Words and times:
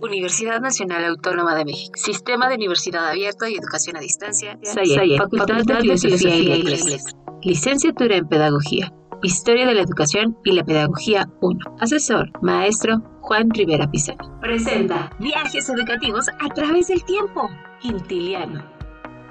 Universidad 0.00 0.60
Nacional 0.60 1.04
Autónoma 1.04 1.54
de 1.54 1.64
México. 1.64 1.92
Sistema 1.96 2.48
de 2.48 2.56
Universidad 2.56 3.08
Abierta 3.08 3.48
y 3.48 3.54
Educación 3.54 3.96
a 3.96 4.00
Distancia. 4.00 4.58
Facultad, 5.18 5.64
de 5.64 5.76
Filosofía 5.80 6.36
y 6.36 6.62
Letras. 6.62 7.16
Licenciatura 7.42 8.16
en 8.16 8.28
Pedagogía. 8.28 8.92
Historia 9.22 9.66
de 9.66 9.74
la 9.74 9.82
Educación 9.82 10.36
y 10.44 10.52
la 10.52 10.64
Pedagogía 10.64 11.28
1. 11.40 11.76
Asesor, 11.78 12.30
maestro 12.42 13.02
Juan 13.20 13.50
Rivera 13.50 13.90
Pizarro. 13.90 14.40
Presenta 14.40 15.10
Viajes 15.18 15.68
Educativos 15.68 16.28
a 16.28 16.48
través 16.54 16.88
del 16.88 17.04
tiempo. 17.04 17.50
Quintiliano. 17.80 18.64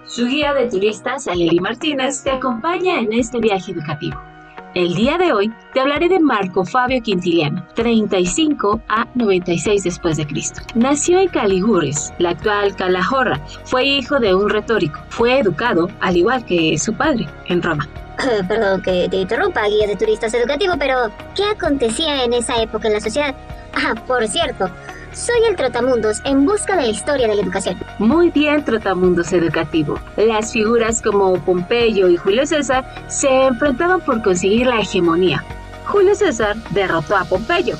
Su 0.05 0.28
guía 0.28 0.54
de 0.54 0.70
turistas, 0.70 1.28
Aleli 1.28 1.60
Martínez, 1.60 2.23
te 2.23 2.32
acompaña 2.32 3.00
en 3.00 3.14
este 3.14 3.39
viaje 3.39 3.71
educativo. 3.71 4.29
El 4.75 4.93
día 4.93 5.17
de 5.17 5.33
hoy 5.33 5.51
te 5.73 5.79
hablaré 5.79 6.09
de 6.09 6.20
Marco 6.20 6.63
Fabio 6.63 7.02
Quintiliano, 7.02 7.65
35 7.73 8.79
a 8.88 9.07
96 9.15 9.84
después 9.84 10.17
de 10.17 10.27
Cristo. 10.27 10.61
Nació 10.75 11.20
en 11.20 11.29
Caligures, 11.29 12.13
la 12.20 12.29
actual 12.29 12.75
Calahorra. 12.75 13.39
Fue 13.63 13.84
hijo 13.84 14.20
de 14.20 14.35
un 14.35 14.47
retórico. 14.47 14.99
Fue 15.09 15.39
educado, 15.39 15.89
al 16.02 16.17
igual 16.17 16.45
que 16.45 16.77
su 16.77 16.94
padre, 16.94 17.27
en 17.47 17.63
Roma. 17.63 17.89
Perdón 18.47 18.84
que 18.84 19.08
te 19.09 19.17
interrumpa, 19.17 19.67
guía 19.67 19.88
de 19.88 19.95
turistas 19.95 20.35
educativo, 20.35 20.75
pero 20.77 21.09
¿qué 21.36 21.45
acontecía 21.45 22.23
en 22.23 22.33
esa 22.33 22.61
época 22.61 22.89
en 22.89 22.94
la 22.94 23.02
sociedad? 23.02 23.36
Ah, 23.73 23.95
por 24.05 24.27
cierto, 24.27 24.70
soy 25.13 25.38
el 25.49 25.55
Trotamundos 25.55 26.22
en 26.26 26.45
busca 26.45 26.76
de 26.76 26.84
la 26.84 26.90
historia 26.90 27.27
de 27.27 27.36
la 27.36 27.41
educación. 27.41 27.77
Muy 27.98 28.30
bien, 28.30 28.63
Trotamundos 28.63 29.34
Educativo. 29.34 30.00
Las 30.17 30.54
figuras 30.54 31.02
como 31.02 31.34
Pompeyo 31.44 32.09
y 32.09 32.17
Julio 32.17 32.45
César 32.45 32.86
se 33.08 33.48
enfrentaban 33.48 34.02
por 34.02 34.22
conseguir 34.22 34.67
la 34.67 34.80
hegemonía. 34.80 35.44
Julio 35.86 36.16
César 36.16 36.55
derrotó 36.72 37.16
a 37.16 37.26
Pompeyo. 37.26 37.77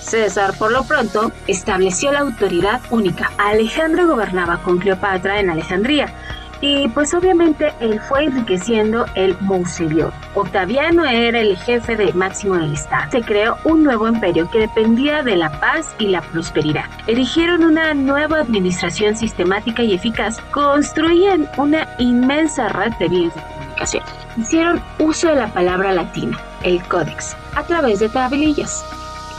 César, 0.00 0.54
por 0.56 0.70
lo 0.70 0.84
pronto, 0.84 1.32
estableció 1.48 2.12
la 2.12 2.20
autoridad 2.20 2.80
única. 2.90 3.32
Alejandro 3.38 4.06
gobernaba 4.06 4.58
con 4.62 4.78
Cleopatra 4.78 5.40
en 5.40 5.50
Alejandría, 5.50 6.12
y 6.60 6.88
pues 6.88 7.12
obviamente 7.14 7.72
él 7.80 8.00
fue 8.00 8.24
enriqueciendo 8.24 9.06
el 9.14 9.36
mausoleo. 9.40 10.12
Octaviano 10.34 11.04
era 11.04 11.40
el 11.40 11.56
jefe 11.56 11.96
de 11.96 12.12
máximo 12.12 12.56
del 12.56 12.72
Estado. 12.72 13.10
Se 13.10 13.22
creó 13.22 13.56
un 13.64 13.84
nuevo 13.84 14.08
imperio 14.08 14.50
que 14.50 14.60
dependía 14.60 15.22
de 15.22 15.36
la 15.36 15.50
paz 15.60 15.94
y 15.98 16.08
la 16.08 16.22
prosperidad. 16.22 16.84
Erigieron 17.06 17.64
una 17.64 17.94
nueva 17.94 18.40
administración 18.40 19.16
sistemática 19.16 19.82
y 19.82 19.94
eficaz. 19.94 20.40
Construían 20.50 21.48
una 21.56 21.88
inmensa 21.98 22.68
red 22.68 22.92
de 22.98 23.08
bienes 23.08 23.34
de 23.34 23.42
comunicación. 23.42 24.04
Hicieron 24.36 24.82
uso 24.98 25.28
de 25.28 25.36
la 25.36 25.48
palabra 25.48 25.92
latina, 25.92 26.38
el 26.62 26.82
códex, 26.84 27.36
a 27.54 27.62
través 27.62 28.00
de 28.00 28.08
tablillas. 28.08 28.84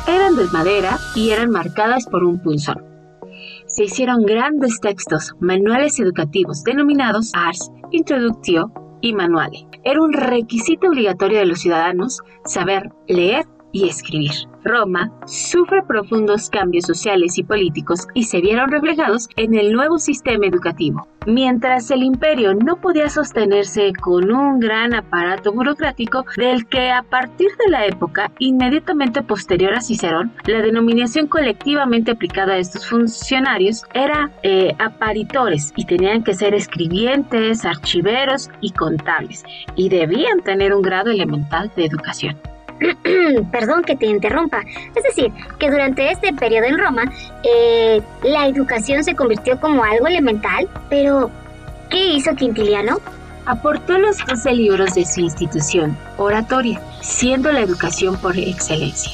Eran 0.08 0.36
de 0.36 0.46
madera 0.46 0.98
y 1.16 1.32
eran 1.32 1.52
marcadas 1.52 2.06
por 2.06 2.24
un 2.24 2.40
punzón 2.40 2.87
se 3.78 3.84
hicieron 3.84 4.24
grandes 4.24 4.80
textos, 4.80 5.36
manuales 5.40 6.00
educativos 6.00 6.64
denominados 6.64 7.30
Ars 7.36 7.70
Introductio 7.92 8.72
y 9.02 9.14
Manuale. 9.14 9.68
Era 9.84 10.02
un 10.02 10.14
requisito 10.14 10.88
obligatorio 10.88 11.38
de 11.38 11.46
los 11.46 11.60
ciudadanos 11.60 12.22
saber 12.44 12.90
leer 13.08 13.46
y 13.78 13.88
escribir. 13.88 14.32
Roma 14.64 15.12
sufre 15.28 15.84
profundos 15.84 16.50
cambios 16.50 16.86
sociales 16.86 17.38
y 17.38 17.44
políticos 17.44 18.08
y 18.16 18.24
se 18.24 18.42
vieron 18.42 18.72
reflejados 18.72 19.30
en 19.36 19.54
el 19.54 19.72
nuevo 19.72 20.00
sistema 20.00 20.48
educativo. 20.48 21.08
Mientras 21.28 21.92
el 21.92 22.04
imperio 22.04 22.56
no 22.56 22.82
podía 22.82 23.10
sostenerse 23.10 23.94
con 23.94 24.32
un 24.32 24.60
gran 24.60 24.96
aparato 24.96 25.52
burocrático 25.54 26.26
del 26.38 26.66
que 26.68 26.90
a 26.90 27.04
partir 27.04 27.50
de 27.64 27.70
la 27.70 27.86
época 27.86 28.32
inmediatamente 28.40 29.22
posterior 29.22 29.74
a 29.74 29.82
Cicerón, 29.82 30.32
la 30.48 30.62
denominación 30.62 31.28
colectivamente 31.28 32.12
aplicada 32.12 32.54
a 32.54 32.58
estos 32.58 32.88
funcionarios 32.88 33.84
era 33.94 34.32
eh, 34.42 34.74
aparitores 34.80 35.72
y 35.76 35.86
tenían 35.86 36.24
que 36.24 36.34
ser 36.34 36.56
escribientes, 36.56 37.64
archiveros 37.64 38.50
y 38.62 38.72
contables 38.72 39.44
y 39.76 39.90
debían 39.90 40.42
tener 40.42 40.74
un 40.74 40.82
grado 40.82 41.12
elemental 41.12 41.72
de 41.76 41.86
educación. 41.86 42.38
Perdón 43.52 43.84
que 43.84 43.96
te 43.96 44.06
interrumpa. 44.06 44.62
Es 44.96 45.04
decir, 45.04 45.32
que 45.60 45.70
durante 45.70 46.12
este 46.12 46.34
periodo 46.34 46.66
en 46.66 46.78
Roma, 46.78 47.04
eh, 47.44 48.02
la 48.24 48.48
educación 48.48 49.04
se 49.04 49.16
convirtió 49.16 49.60
como 49.60 49.84
algo 49.84 50.08
elemental, 50.08 50.68
pero 50.90 51.32
¿qué 51.90 52.14
hizo 52.14 52.36
Quintiliano? 52.36 53.00
Aportó 53.46 53.98
los 53.98 54.18
12 54.26 54.54
libros 54.54 54.94
de 54.94 55.06
su 55.06 55.22
institución, 55.22 55.98
Oratoria, 56.18 56.82
siendo 57.02 57.52
la 57.52 57.62
educación 57.62 58.18
por 58.18 58.38
excelencia. 58.38 59.14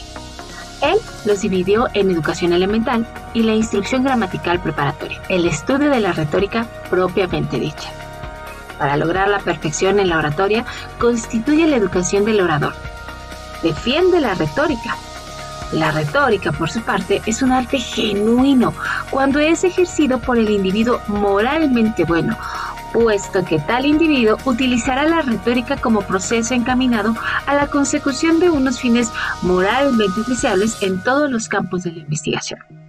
Él 0.82 0.98
los 1.26 1.42
dividió 1.42 1.88
en 1.94 2.12
educación 2.12 2.52
elemental 2.52 3.08
y 3.34 3.44
la 3.44 3.54
instrucción 3.54 4.04
gramatical 4.04 4.60
preparatoria, 4.60 5.22
el 5.30 5.46
estudio 5.46 5.90
de 5.90 6.02
la 6.02 6.12
retórica 6.12 6.68
propiamente 6.90 7.60
dicha. 7.60 7.90
Para 8.78 8.98
lograr 8.98 9.30
la 9.30 9.40
perfección 9.40 10.00
en 10.00 10.10
la 10.10 10.18
oratoria, 10.18 10.66
constituye 11.00 11.68
la 11.68 11.78
educación 11.78 12.26
del 12.26 12.42
orador, 12.42 12.74
defiende 13.64 14.22
la 14.22 14.36
retórica. 14.36 14.98
La 15.72 15.90
retórica, 15.90 16.52
por 16.52 16.70
su 16.70 16.82
parte, 16.82 17.22
es 17.26 17.42
un 17.42 17.52
arte 17.52 17.80
genuino 17.80 18.74
cuando 19.10 19.40
es 19.40 19.64
ejercido 19.64 20.20
por 20.20 20.38
el 20.38 20.50
individuo 20.52 21.02
moralmente 21.08 22.04
bueno, 22.04 22.38
puesto 22.94 23.44
que 23.44 23.58
tal 23.58 23.88
individuo 23.88 24.38
utilizará 24.46 25.04
la 25.06 25.24
retórica 25.24 25.76
como 25.78 26.02
proceso 26.02 26.54
encaminado 26.54 27.16
a 27.48 27.56
la 27.56 27.68
consecución 27.68 28.40
de 28.40 28.52
unos 28.52 28.80
fines 28.80 29.12
moralmente 29.42 30.22
deseables 30.28 30.80
en 30.84 31.02
todos 31.02 31.32
los 31.32 31.50
campos 31.50 31.84
de 31.84 31.94
la 31.94 32.00
investigación. 32.00 32.83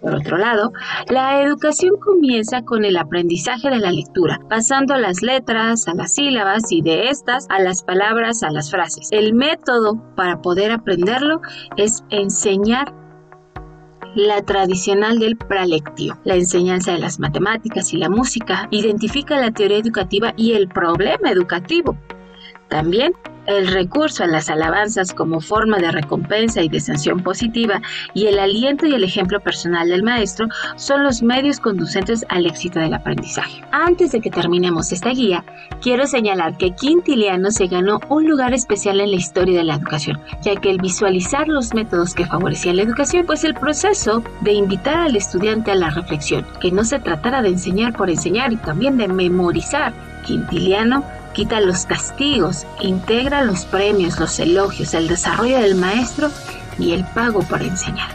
Por 0.00 0.14
otro 0.14 0.38
lado, 0.38 0.72
la 1.08 1.42
educación 1.42 1.96
comienza 2.00 2.62
con 2.62 2.84
el 2.84 2.96
aprendizaje 2.96 3.68
de 3.68 3.78
la 3.78 3.92
lectura, 3.92 4.40
pasando 4.48 4.94
a 4.94 4.98
las 4.98 5.22
letras, 5.22 5.88
a 5.88 5.94
las 5.94 6.14
sílabas 6.14 6.72
y 6.72 6.80
de 6.80 7.08
estas 7.08 7.46
a 7.50 7.60
las 7.60 7.82
palabras, 7.82 8.42
a 8.42 8.50
las 8.50 8.70
frases. 8.70 9.08
El 9.10 9.34
método 9.34 10.00
para 10.16 10.40
poder 10.40 10.72
aprenderlo 10.72 11.42
es 11.76 12.02
enseñar 12.08 12.94
la 14.14 14.42
tradicional 14.42 15.18
del 15.18 15.36
pralectio, 15.36 16.18
la 16.24 16.34
enseñanza 16.34 16.92
de 16.92 16.98
las 16.98 17.20
matemáticas 17.20 17.92
y 17.92 17.98
la 17.98 18.08
música, 18.08 18.66
identifica 18.70 19.38
la 19.38 19.52
teoría 19.52 19.78
educativa 19.78 20.32
y 20.36 20.52
el 20.54 20.68
problema 20.68 21.30
educativo. 21.30 21.96
También 22.68 23.12
el 23.50 23.68
recurso 23.68 24.24
a 24.24 24.26
las 24.26 24.48
alabanzas 24.48 25.12
como 25.14 25.40
forma 25.40 25.78
de 25.78 25.92
recompensa 25.92 26.62
y 26.62 26.68
de 26.68 26.80
sanción 26.80 27.22
positiva 27.22 27.80
y 28.14 28.26
el 28.26 28.38
aliento 28.38 28.86
y 28.86 28.94
el 28.94 29.04
ejemplo 29.04 29.40
personal 29.40 29.88
del 29.88 30.02
maestro 30.02 30.48
son 30.76 31.04
los 31.04 31.22
medios 31.22 31.60
conducentes 31.60 32.24
al 32.28 32.46
éxito 32.46 32.78
del 32.78 32.94
aprendizaje. 32.94 33.62
Antes 33.72 34.12
de 34.12 34.20
que 34.20 34.30
terminemos 34.30 34.92
esta 34.92 35.10
guía, 35.10 35.44
quiero 35.82 36.06
señalar 36.06 36.56
que 36.56 36.74
Quintiliano 36.74 37.50
se 37.50 37.66
ganó 37.66 38.00
un 38.08 38.28
lugar 38.28 38.54
especial 38.54 39.00
en 39.00 39.10
la 39.10 39.16
historia 39.16 39.58
de 39.58 39.64
la 39.64 39.74
educación, 39.74 40.20
ya 40.42 40.56
que 40.56 40.70
el 40.70 40.78
visualizar 40.78 41.48
los 41.48 41.74
métodos 41.74 42.14
que 42.14 42.26
favorecían 42.26 42.76
la 42.76 42.82
educación, 42.82 43.26
pues 43.26 43.44
el 43.44 43.54
proceso 43.54 44.22
de 44.42 44.52
invitar 44.52 44.96
al 44.96 45.16
estudiante 45.16 45.70
a 45.70 45.74
la 45.74 45.90
reflexión, 45.90 46.46
que 46.60 46.70
no 46.70 46.84
se 46.84 46.98
tratara 46.98 47.42
de 47.42 47.48
enseñar 47.48 47.92
por 47.94 48.10
enseñar 48.10 48.52
y 48.52 48.56
también 48.56 48.96
de 48.96 49.08
memorizar, 49.08 49.92
Quintiliano 50.26 51.02
quita 51.32 51.60
los 51.60 51.86
castigos, 51.86 52.66
integra 52.80 53.42
los 53.42 53.64
premios, 53.64 54.18
los 54.18 54.38
elogios, 54.38 54.94
el 54.94 55.08
desarrollo 55.08 55.58
del 55.58 55.74
maestro 55.74 56.30
y 56.78 56.92
el 56.92 57.04
pago 57.04 57.40
por 57.40 57.62
enseñar. 57.62 58.10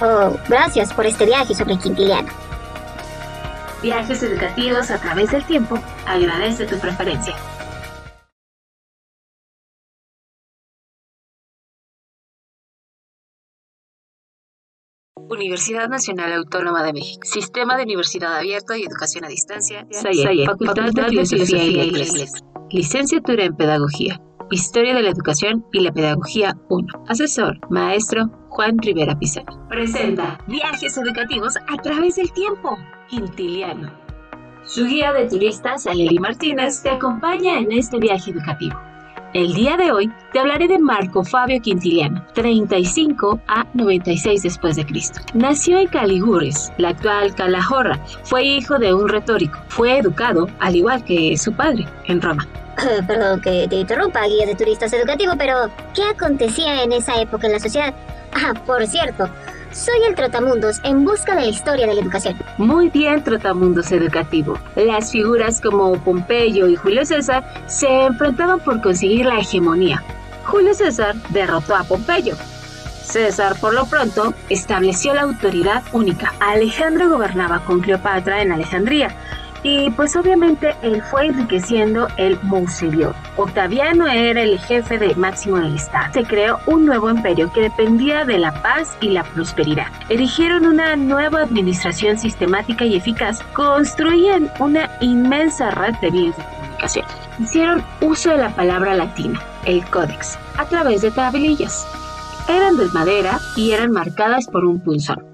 Oh, 0.00 0.36
gracias 0.48 0.92
por 0.92 1.06
este 1.06 1.26
viaje 1.26 1.54
sobre 1.54 1.78
Quintiliano. 1.78 2.28
Viajes 3.82 4.22
educativos 4.22 4.90
a 4.90 4.98
través 4.98 5.30
del 5.30 5.44
tiempo. 5.44 5.78
Agradece 6.06 6.66
tu 6.66 6.78
preferencia. 6.78 7.34
Universidad 15.30 15.88
Nacional 15.88 16.32
Autónoma 16.32 16.82
de 16.82 16.92
México. 16.92 17.20
Sistema 17.24 17.76
de 17.76 17.84
Universidad 17.84 18.36
Abierta 18.36 18.76
y 18.76 18.82
Educación 18.82 19.24
a 19.24 19.28
Distancia. 19.28 19.86
Facultad 20.46 20.92
de 20.92 21.04
Filosofía 21.04 21.64
y 21.64 21.90
Letras. 21.90 22.42
Licenciatura 22.70 23.44
en 23.44 23.56
Pedagogía. 23.56 24.20
Historia 24.50 24.94
de 24.94 25.02
la 25.02 25.10
Educación 25.10 25.64
y 25.72 25.80
la 25.80 25.92
Pedagogía 25.92 26.54
1. 26.68 27.04
Asesor, 27.08 27.58
maestro 27.70 28.30
Juan 28.50 28.76
Rivera 28.78 29.18
Pizarro. 29.18 29.66
Presenta 29.68 30.38
Viajes 30.46 30.96
Educativos 30.98 31.56
a 31.56 31.76
través 31.82 32.16
del 32.16 32.30
tiempo. 32.32 32.76
Quintiliano. 33.08 33.92
Su 34.64 34.86
guía 34.86 35.12
de 35.12 35.28
turistas, 35.28 35.86
Aleli 35.86 36.18
Martínez, 36.18 36.82
te 36.82 36.90
acompaña 36.90 37.58
en 37.58 37.72
este 37.72 37.98
viaje 37.98 38.30
educativo. 38.30 38.78
El 39.34 39.52
día 39.52 39.76
de 39.76 39.90
hoy 39.90 40.12
te 40.32 40.38
hablaré 40.38 40.68
de 40.68 40.78
Marco 40.78 41.24
Fabio 41.24 41.60
Quintiliano, 41.60 42.24
35 42.34 43.40
a 43.48 43.66
96 43.74 44.44
después 44.44 44.76
de 44.76 44.86
Cristo. 44.86 45.18
Nació 45.34 45.80
en 45.80 45.88
Caligures, 45.88 46.72
la 46.78 46.90
actual 46.90 47.34
Calahorra. 47.34 47.98
Fue 48.22 48.44
hijo 48.44 48.78
de 48.78 48.94
un 48.94 49.08
retórico. 49.08 49.58
Fue 49.66 49.98
educado, 49.98 50.46
al 50.60 50.76
igual 50.76 51.02
que 51.02 51.36
su 51.36 51.52
padre, 51.52 51.84
en 52.06 52.22
Roma. 52.22 52.46
Perdón 53.08 53.40
que 53.40 53.66
te 53.68 53.74
interrumpa, 53.74 54.24
guía 54.28 54.46
de 54.46 54.54
turistas 54.54 54.92
educativo, 54.92 55.32
pero 55.36 55.68
¿qué 55.96 56.04
acontecía 56.04 56.84
en 56.84 56.92
esa 56.92 57.20
época 57.20 57.48
en 57.48 57.54
la 57.54 57.58
sociedad? 57.58 57.92
Ah, 58.34 58.54
por 58.64 58.86
cierto, 58.86 59.28
Soy 59.74 60.04
el 60.08 60.14
Trotamundos 60.14 60.80
en 60.84 61.04
busca 61.04 61.34
de 61.34 61.40
la 61.40 61.46
historia 61.48 61.88
de 61.88 61.94
la 61.94 62.00
educación. 62.00 62.36
Muy 62.58 62.90
bien, 62.90 63.24
Trotamundos 63.24 63.90
Educativo. 63.90 64.56
Las 64.76 65.10
figuras 65.10 65.60
como 65.60 66.00
Pompeyo 66.04 66.68
y 66.68 66.76
Julio 66.76 67.04
César 67.04 67.44
se 67.66 68.04
enfrentaban 68.04 68.60
por 68.60 68.80
conseguir 68.80 69.26
la 69.26 69.40
hegemonía. 69.40 70.00
Julio 70.44 70.74
César 70.74 71.16
derrotó 71.30 71.74
a 71.74 71.82
Pompeyo. 71.82 72.36
César, 73.02 73.56
por 73.60 73.74
lo 73.74 73.84
pronto, 73.86 74.32
estableció 74.48 75.12
la 75.12 75.22
autoridad 75.22 75.82
única. 75.92 76.32
Alejandro 76.38 77.10
gobernaba 77.10 77.64
con 77.64 77.80
Cleopatra 77.80 78.42
en 78.42 78.52
Alejandría, 78.52 79.08
y 79.64 79.90
pues 79.90 80.14
obviamente 80.14 80.76
él 80.82 81.02
fue 81.02 81.26
enriqueciendo 81.26 82.06
el 82.18 82.38
mausoleo. 82.42 83.14
Octaviano 83.36 84.06
era 84.06 84.42
el 84.42 84.58
jefe 84.60 84.98
de 84.98 85.14
máximo 85.16 85.56
del 85.56 85.74
Estado. 85.74 86.12
Se 86.12 86.22
creó 86.22 86.60
un 86.66 86.84
nuevo 86.84 87.10
imperio 87.10 87.50
que 87.52 87.62
dependía 87.62 88.24
de 88.24 88.38
la 88.38 88.52
paz 88.62 88.96
y 89.00 89.08
la 89.08 89.24
prosperidad. 89.24 89.86
Erigieron 90.10 90.66
una 90.66 90.94
nueva 90.96 91.40
administración 91.40 92.18
sistemática 92.18 92.84
y 92.84 92.96
eficaz. 92.96 93.42
Construían 93.54 94.50
una 94.60 94.90
inmensa 95.00 95.70
red 95.70 95.94
de 96.02 96.10
vías 96.10 96.36
de 96.36 96.44
comunicación. 96.44 97.06
Hicieron 97.38 97.82
uso 98.02 98.30
de 98.30 98.36
la 98.36 98.54
palabra 98.54 98.94
latina, 98.94 99.40
el 99.64 99.82
códex, 99.86 100.38
a 100.58 100.66
través 100.66 101.00
de 101.00 101.10
tablillas. 101.10 101.86
Eran 102.48 102.76
de 102.76 102.86
madera 102.92 103.40
y 103.56 103.72
eran 103.72 103.92
marcadas 103.92 104.46
por 104.46 104.66
un 104.66 104.78
punzón 104.78 105.33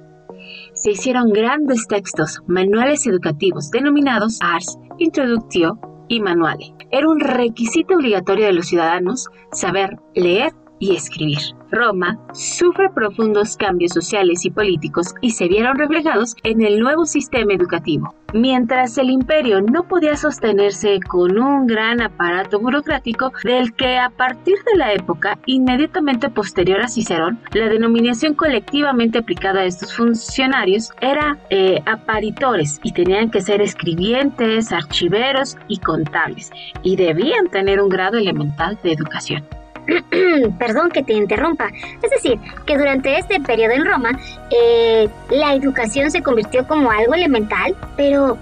se 0.80 0.92
hicieron 0.92 1.30
grandes 1.30 1.86
textos, 1.86 2.40
manuales 2.46 3.06
educativos 3.06 3.70
denominados 3.70 4.38
Ars 4.40 4.78
Introductio 4.98 5.78
y 6.08 6.20
Manuale. 6.20 6.74
Era 6.90 7.08
un 7.08 7.20
requisito 7.20 7.94
obligatorio 7.94 8.46
de 8.46 8.54
los 8.54 8.66
ciudadanos 8.66 9.28
saber 9.52 9.96
leer 10.14 10.52
y 10.80 10.96
escribir. 10.96 11.38
Roma 11.70 12.18
sufre 12.32 12.90
profundos 12.90 13.56
cambios 13.56 13.92
sociales 13.92 14.44
y 14.44 14.50
políticos 14.50 15.14
y 15.20 15.30
se 15.30 15.46
vieron 15.46 15.78
reflejados 15.78 16.34
en 16.42 16.62
el 16.62 16.80
nuevo 16.80 17.06
sistema 17.06 17.52
educativo. 17.52 18.12
Mientras 18.32 18.96
el 18.98 19.10
imperio 19.10 19.60
no 19.60 19.86
podía 19.88 20.16
sostenerse 20.16 21.00
con 21.00 21.38
un 21.38 21.66
gran 21.66 22.00
aparato 22.00 22.60
burocrático 22.60 23.32
del 23.44 23.72
que 23.74 23.98
a 23.98 24.10
partir 24.10 24.56
de 24.70 24.78
la 24.78 24.92
época 24.92 25.38
inmediatamente 25.46 26.28
posterior 26.30 26.80
a 26.80 26.88
Cicerón, 26.88 27.40
la 27.52 27.68
denominación 27.68 28.34
colectivamente 28.34 29.18
aplicada 29.18 29.60
a 29.60 29.64
estos 29.64 29.94
funcionarios 29.94 30.90
era 31.00 31.38
eh, 31.50 31.82
aparitores 31.86 32.80
y 32.82 32.92
tenían 32.92 33.30
que 33.30 33.40
ser 33.40 33.60
escribientes, 33.60 34.72
archiveros 34.72 35.56
y 35.68 35.78
contables 35.78 36.50
y 36.82 36.96
debían 36.96 37.48
tener 37.48 37.80
un 37.80 37.88
grado 37.88 38.18
elemental 38.18 38.78
de 38.82 38.92
educación. 38.92 39.59
Perdón 40.58 40.90
que 40.90 41.02
te 41.02 41.12
interrumpa. 41.12 41.68
Es 42.02 42.10
decir, 42.10 42.38
que 42.66 42.76
durante 42.76 43.18
este 43.18 43.40
periodo 43.40 43.72
en 43.72 43.84
Roma, 43.84 44.10
eh, 44.50 45.08
la 45.30 45.54
educación 45.54 46.10
se 46.10 46.22
convirtió 46.22 46.66
como 46.66 46.90
algo 46.90 47.14
elemental, 47.14 47.74
pero 47.96 48.36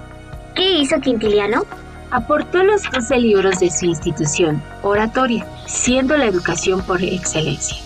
¿qué 0.55 0.79
hizo 0.79 1.01
Quintiliano? 1.01 1.65
Aportó 2.11 2.63
los 2.63 2.83
12 2.91 3.19
libros 3.19 3.61
de 3.61 3.71
su 3.71 3.85
institución, 3.85 4.63
oratoria, 4.83 5.47
siendo 5.67 6.17
la 6.17 6.27
educación 6.27 6.81
por 6.83 7.03
excelencia. 7.03 7.77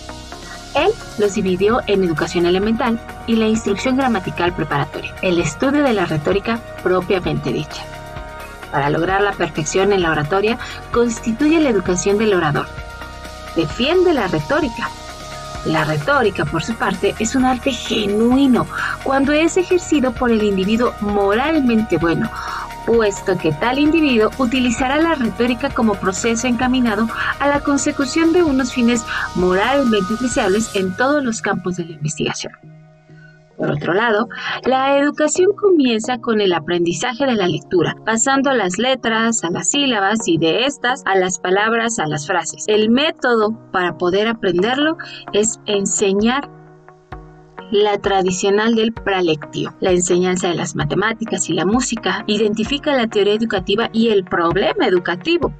Él 0.75 0.91
los 1.19 1.35
dividió 1.35 1.81
en 1.87 2.03
educación 2.03 2.47
elemental 2.47 2.99
y 3.27 3.37
la 3.37 3.47
instrucción 3.47 3.97
gramatical 3.97 4.55
preparatoria, 4.55 5.13
el 5.21 5.39
estudio 5.39 5.83
de 5.83 5.93
la 5.93 6.07
retórica 6.07 6.61
propiamente 6.83 7.53
dicha. 7.53 7.83
Para 8.71 8.89
lograr 8.89 9.21
la 9.21 9.33
perfección 9.33 9.93
en 9.93 10.01
la 10.01 10.13
oratoria, 10.13 10.59
constituye 10.93 11.61
la 11.61 11.69
educación 11.69 12.17
del 12.17 12.33
orador, 12.33 12.67
defiende 13.57 14.13
la 14.15 14.27
retórica. 14.29 14.91
La 15.65 15.85
retórica, 15.85 16.45
por 16.45 16.63
su 16.63 16.75
parte, 16.75 17.15
es 17.21 17.37
un 17.37 17.45
arte 17.45 17.71
genuino 17.71 18.67
cuando 19.05 19.33
es 19.33 19.57
ejercido 19.57 20.13
por 20.13 20.33
el 20.33 20.43
individuo 20.43 20.93
moralmente 21.01 21.99
bueno, 21.99 22.29
puesto 22.85 23.39
que 23.39 23.53
tal 23.53 23.79
individuo 23.79 24.31
utilizará 24.39 24.99
la 24.99 25.15
retórica 25.15 25.71
como 25.71 25.95
proceso 25.95 26.49
encaminado 26.49 27.09
a 27.39 27.47
la 27.47 27.61
consecución 27.61 28.33
de 28.33 28.43
unos 28.43 28.73
fines 28.73 29.05
moralmente 29.37 30.15
deseables 30.21 30.75
en 30.75 30.97
todos 30.97 31.23
los 31.23 31.41
campos 31.41 31.77
de 31.77 31.85
la 31.85 31.93
investigación. 31.93 32.72
Por 33.63 33.71
otro 33.71 33.95
lado, 33.95 34.29
la 34.65 34.99
educación 34.99 35.53
comienza 35.53 36.19
con 36.19 36.41
el 36.41 36.53
aprendizaje 36.53 37.27
de 37.27 37.37
la 37.37 37.47
lectura, 37.47 37.95
pasando 38.05 38.51
a 38.51 38.55
las 38.55 38.77
letras, 38.77 39.45
a 39.45 39.51
las 39.51 39.71
sílabas 39.71 40.27
y 40.27 40.37
de 40.37 40.65
estas 40.65 41.05
a 41.07 41.15
las 41.15 41.39
palabras, 41.39 42.01
a 42.01 42.09
las 42.09 42.27
frases. 42.27 42.65
El 42.67 42.91
método 42.91 43.57
para 43.71 43.97
poder 43.99 44.27
aprenderlo 44.27 44.97
es 45.33 45.61
enseñar 45.67 46.51
la 47.71 47.99
tradicional 47.99 48.75
del 48.75 48.93
pralectio, 48.93 49.73
la 49.79 49.93
enseñanza 49.93 50.49
de 50.49 50.57
las 50.57 50.75
matemáticas 50.75 51.49
y 51.49 51.53
la 51.53 51.65
música, 51.65 52.25
identifica 52.27 52.97
la 52.97 53.07
teoría 53.07 53.35
educativa 53.35 53.91
y 53.93 54.09
el 54.09 54.25
problema 54.25 54.89
educativo. 54.89 55.55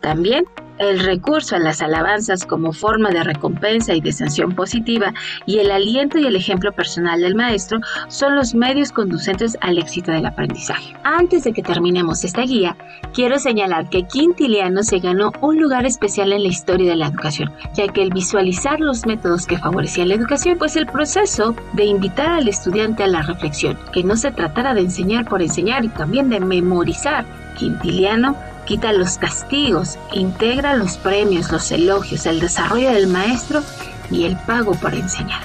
También 0.00 0.44
el 0.78 1.00
recurso 1.00 1.56
a 1.56 1.58
las 1.58 1.82
alabanzas 1.82 2.44
como 2.44 2.72
forma 2.72 3.10
de 3.10 3.24
recompensa 3.24 3.94
y 3.94 4.00
de 4.00 4.12
sanción 4.12 4.54
positiva 4.54 5.12
y 5.46 5.58
el 5.58 5.70
aliento 5.70 6.18
y 6.18 6.26
el 6.26 6.36
ejemplo 6.36 6.72
personal 6.72 7.20
del 7.20 7.34
maestro 7.34 7.80
son 8.08 8.36
los 8.36 8.54
medios 8.54 8.92
conducentes 8.92 9.56
al 9.60 9.78
éxito 9.78 10.12
del 10.12 10.26
aprendizaje. 10.26 10.94
Antes 11.04 11.44
de 11.44 11.52
que 11.52 11.62
terminemos 11.62 12.24
esta 12.24 12.42
guía, 12.42 12.76
quiero 13.14 13.38
señalar 13.38 13.88
que 13.88 14.04
Quintiliano 14.04 14.82
se 14.82 14.98
ganó 14.98 15.32
un 15.40 15.58
lugar 15.58 15.86
especial 15.86 16.32
en 16.32 16.42
la 16.42 16.48
historia 16.48 16.90
de 16.90 16.96
la 16.96 17.08
educación, 17.08 17.52
ya 17.74 17.88
que 17.88 18.02
el 18.02 18.10
visualizar 18.10 18.80
los 18.80 19.06
métodos 19.06 19.46
que 19.46 19.58
favorecían 19.58 20.08
la 20.08 20.14
educación, 20.14 20.58
pues 20.58 20.76
el 20.76 20.86
proceso 20.86 21.54
de 21.72 21.84
invitar 21.84 22.30
al 22.30 22.48
estudiante 22.48 23.04
a 23.04 23.08
la 23.08 23.22
reflexión, 23.22 23.78
que 23.92 24.04
no 24.04 24.16
se 24.16 24.30
tratara 24.30 24.74
de 24.74 24.82
enseñar 24.82 25.28
por 25.28 25.42
enseñar 25.42 25.84
y 25.84 25.88
también 25.88 26.28
de 26.28 26.40
memorizar, 26.40 27.24
Quintiliano 27.58 28.36
quita 28.68 28.92
los 28.92 29.16
castigos, 29.16 29.98
integra 30.12 30.76
los 30.76 30.98
premios, 30.98 31.50
los 31.50 31.72
elogios, 31.72 32.26
el 32.26 32.38
desarrollo 32.38 32.92
del 32.92 33.06
maestro 33.06 33.62
y 34.10 34.26
el 34.26 34.36
pago 34.36 34.72
por 34.74 34.92
enseñar. 34.92 35.40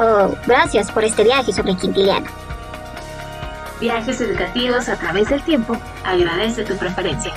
Oh, 0.00 0.34
gracias 0.48 0.90
por 0.90 1.04
este 1.04 1.22
viaje 1.22 1.52
sobre 1.52 1.76
Quintiliano. 1.76 2.26
Viajes 3.80 4.20
educativos 4.20 4.88
a 4.88 4.96
través 4.96 5.28
del 5.28 5.40
tiempo. 5.44 5.76
Agradece 6.04 6.64
tu 6.64 6.76
preferencia. 6.76 7.32